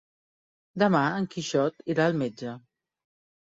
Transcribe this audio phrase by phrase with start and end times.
[0.83, 2.57] Demà en Quixot irà al metge.